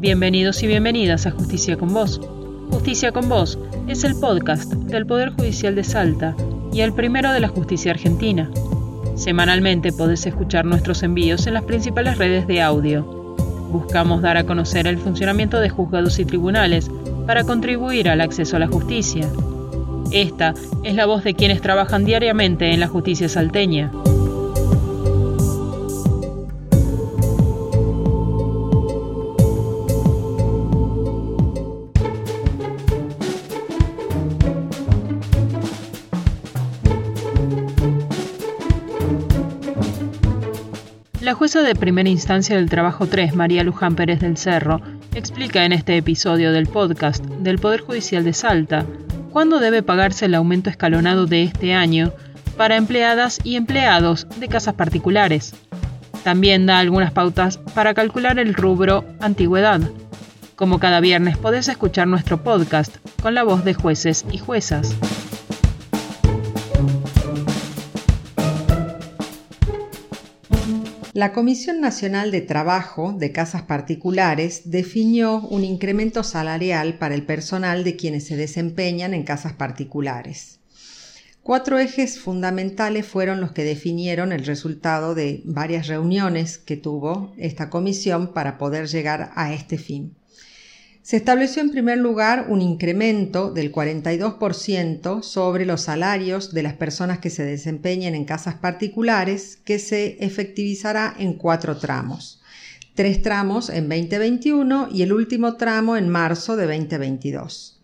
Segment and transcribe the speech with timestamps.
[0.00, 2.20] Bienvenidos y bienvenidas a Justicia con Vos.
[2.70, 3.58] Justicia con Vos
[3.88, 6.36] es el podcast del Poder Judicial de Salta
[6.72, 8.48] y el primero de la justicia argentina.
[9.16, 13.02] Semanalmente podés escuchar nuestros envíos en las principales redes de audio.
[13.72, 16.88] Buscamos dar a conocer el funcionamiento de juzgados y tribunales
[17.26, 19.28] para contribuir al acceso a la justicia.
[20.12, 20.54] Esta
[20.84, 23.90] es la voz de quienes trabajan diariamente en la justicia salteña.
[41.38, 44.80] Jueza de primera instancia del Trabajo 3, María Luján Pérez del Cerro,
[45.14, 48.84] explica en este episodio del podcast del Poder Judicial de Salta
[49.30, 52.12] cuándo debe pagarse el aumento escalonado de este año
[52.56, 55.54] para empleadas y empleados de casas particulares.
[56.24, 59.80] También da algunas pautas para calcular el rubro antigüedad.
[60.56, 64.92] Como cada viernes podés escuchar nuestro podcast con la voz de jueces y juezas.
[71.18, 77.82] La Comisión Nacional de Trabajo de Casas Particulares definió un incremento salarial para el personal
[77.82, 80.60] de quienes se desempeñan en casas particulares.
[81.42, 87.68] Cuatro ejes fundamentales fueron los que definieron el resultado de varias reuniones que tuvo esta
[87.68, 90.14] comisión para poder llegar a este fin.
[91.08, 97.18] Se estableció en primer lugar un incremento del 42% sobre los salarios de las personas
[97.18, 102.42] que se desempeñen en casas particulares que se efectivizará en cuatro tramos.
[102.94, 107.80] Tres tramos en 2021 y el último tramo en marzo de 2022.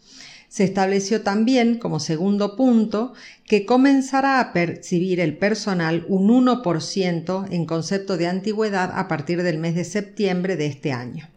[0.49, 3.15] Se estableció también como segundo punto
[3.47, 9.57] que comenzará a percibir el personal un 1% en concepto de antigüedad a partir del
[9.57, 11.34] mes de septiembre de este año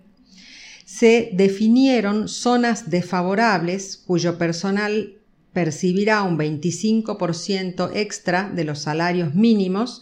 [0.98, 5.14] se definieron zonas desfavorables cuyo personal
[5.54, 10.02] percibirá un 25% extra de los salarios mínimos,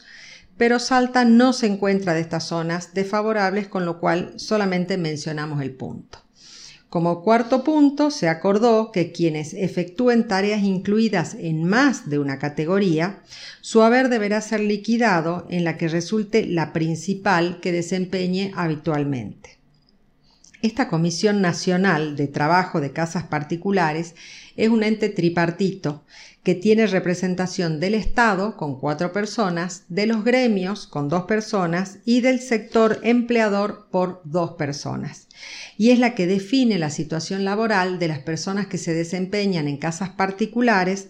[0.56, 5.72] pero Salta no se encuentra de estas zonas desfavorables, con lo cual solamente mencionamos el
[5.72, 6.20] punto.
[6.88, 13.22] Como cuarto punto, se acordó que quienes efectúen tareas incluidas en más de una categoría,
[13.60, 19.65] su haber deberá ser liquidado en la que resulte la principal que desempeñe habitualmente.
[20.66, 24.16] Esta Comisión Nacional de Trabajo de Casas Particulares
[24.58, 26.04] es un ente tripartito
[26.42, 32.22] que tiene representación del Estado con cuatro personas, de los gremios con dos personas y
[32.22, 35.28] del sector empleador por dos personas.
[35.78, 39.78] Y es la que define la situación laboral de las personas que se desempeñan en
[39.78, 41.10] casas particulares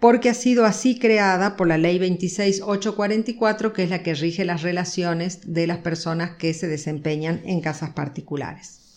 [0.00, 4.62] porque ha sido así creada por la Ley 26844, que es la que rige las
[4.62, 8.87] relaciones de las personas que se desempeñan en casas particulares.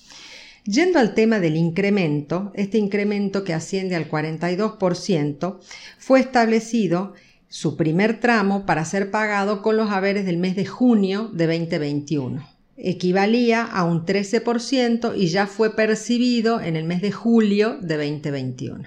[0.65, 5.59] Yendo al tema del incremento, este incremento que asciende al 42%
[5.97, 7.13] fue establecido
[7.47, 12.47] su primer tramo para ser pagado con los haberes del mes de junio de 2021.
[12.77, 18.83] Equivalía a un 13% y ya fue percibido en el mes de julio de 2021.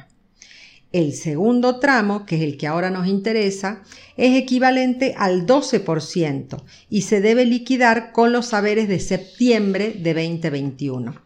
[0.93, 3.83] El segundo tramo, que es el que ahora nos interesa,
[4.17, 11.25] es equivalente al 12% y se debe liquidar con los saberes de septiembre de 2021.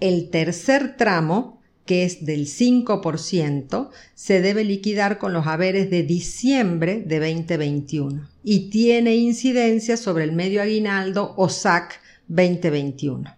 [0.00, 7.02] El tercer tramo, que es del 5%, se debe liquidar con los haberes de diciembre
[7.04, 13.36] de 2021 y tiene incidencia sobre el medio aguinaldo o SAC 2021.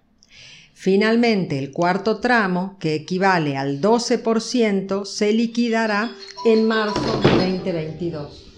[0.72, 6.12] Finalmente, el cuarto tramo, que equivale al 12%, se liquidará
[6.44, 8.55] en marzo de 2022.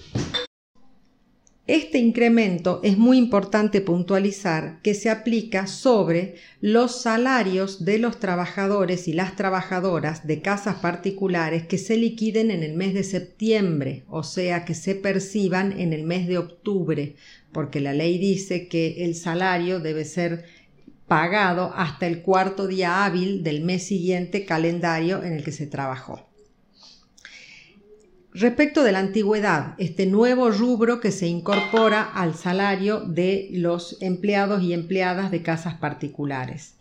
[1.69, 9.06] Este incremento es muy importante puntualizar que se aplica sobre los salarios de los trabajadores
[9.06, 14.23] y las trabajadoras de casas particulares que se liquiden en el mes de septiembre, o
[14.23, 17.17] sea, que se perciban en el mes de octubre,
[17.53, 20.47] porque la ley dice que el salario debe ser
[21.07, 26.28] pagado hasta el cuarto día hábil del mes siguiente calendario en el que se trabajó.
[28.33, 34.63] Respecto de la antigüedad, este nuevo rubro que se incorpora al salario de los empleados
[34.63, 36.75] y empleadas de casas particulares.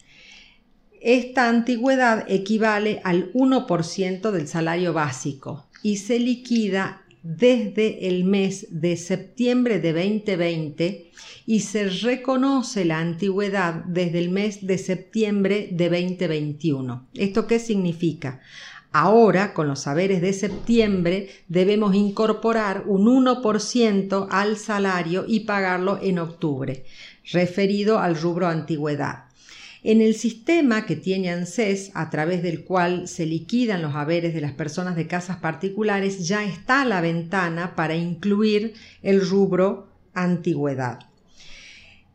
[1.01, 8.97] Esta antigüedad equivale al 1% del salario básico y se liquida desde el mes de
[8.97, 11.11] septiembre de 2020
[11.45, 17.07] y se reconoce la antigüedad desde el mes de septiembre de 2021.
[17.13, 18.41] ¿Esto qué significa?
[18.99, 26.17] Ahora, con los saberes de septiembre, debemos incorporar un 1% al salario y pagarlo en
[26.17, 26.83] octubre,
[27.31, 29.25] referido al rubro antigüedad.
[29.83, 34.41] En el sistema que tiene ANSES, a través del cual se liquidan los haberes de
[34.41, 38.73] las personas de casas particulares, ya está la ventana para incluir
[39.03, 41.01] el rubro antigüedad.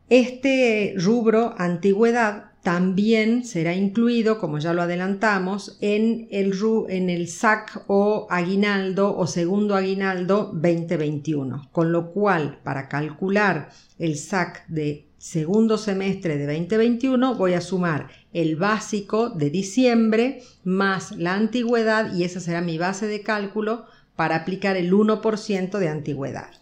[0.08, 6.54] Este rubro antigüedad también será incluido, como ya lo adelantamos, en el,
[6.88, 11.68] en el SAC o aguinaldo o segundo aguinaldo 2021.
[11.72, 18.08] Con lo cual, para calcular el SAC de segundo semestre de 2021 voy a sumar
[18.32, 23.86] el básico de diciembre más la antigüedad y esa será mi base de cálculo
[24.16, 26.61] para aplicar el 1% de antigüedad.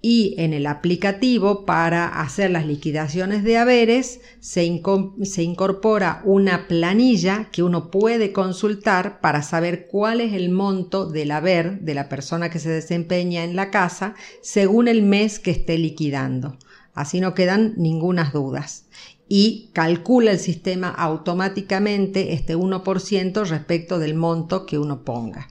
[0.00, 7.64] y en el aplicativo para hacer las liquidaciones de haberes se, incorpora una planilla que
[7.64, 12.60] uno puede consultar para saber cuál es el monto del haber de la persona que
[12.60, 16.56] se desempeña en la casa según el mes que esté liquidando.
[16.94, 18.84] Así no quedan ninguna dudas
[19.28, 25.48] y calcula el sistema automáticamente este 1% respecto del monto que uno ponga.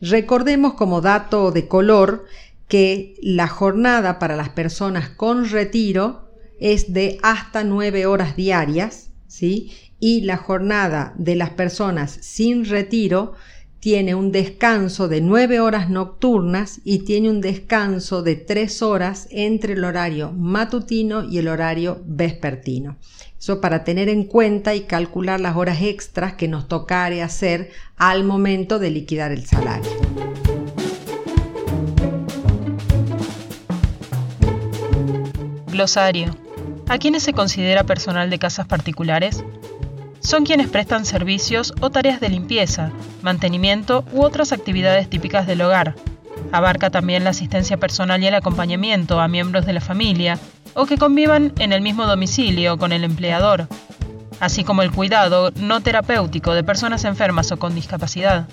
[0.00, 2.24] Recordemos como dato de color
[2.68, 9.72] que la jornada para las personas con retiro es de hasta 9 horas diarias, ¿sí?
[10.00, 13.34] Y la jornada de las personas sin retiro
[13.80, 19.74] tiene un descanso de 9 horas nocturnas y tiene un descanso de 3 horas entre
[19.74, 22.96] el horario matutino y el horario vespertino.
[23.38, 28.24] Eso para tener en cuenta y calcular las horas extras que nos tocare hacer al
[28.24, 29.90] momento de liquidar el salario.
[35.74, 36.36] Glosario.
[36.88, 39.44] ¿A quiénes se considera personal de casas particulares?
[40.20, 45.96] son quienes prestan servicios o tareas de limpieza, mantenimiento u otras actividades típicas del hogar.
[46.50, 50.38] Abarca también la asistencia personal y el acompañamiento a miembros de la familia
[50.72, 53.68] o que convivan en el mismo domicilio con el empleador,
[54.40, 58.48] así como el cuidado no terapéutico de personas enfermas o con discapacidad.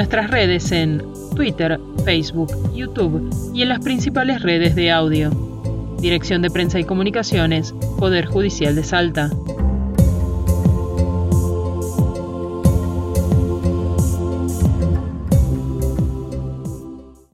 [0.00, 1.02] Nuestras redes en
[1.36, 5.28] Twitter, Facebook, YouTube y en las principales redes de audio.
[6.00, 9.28] Dirección de Prensa y Comunicaciones, Poder Judicial de Salta.